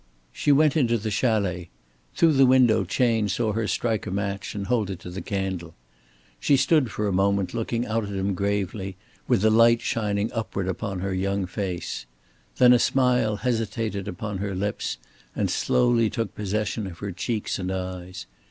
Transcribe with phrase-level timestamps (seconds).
[0.31, 1.69] She went into the chalet.
[2.15, 5.75] Through the window Chayne saw her strike a match and hold it to the candle.
[6.39, 10.67] She stood for a moment looking out at him gravely, with the light shining upward
[10.67, 12.07] upon her young face.
[12.57, 14.97] Then a smile hesitated upon her lips
[15.35, 18.25] and slowly took possession of her cheeks and eyes.